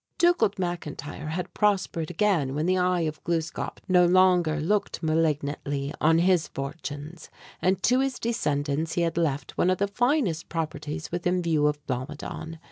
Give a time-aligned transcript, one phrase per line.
[0.17, 6.17] Dugald McIntyre had prospered again when the "Eye of Gluskâp" no longer looked malignantly on
[6.17, 7.29] his fortunes;
[7.61, 11.85] and to his descendants he had left one of the finest properties within view of
[11.85, 12.57] Blomidon.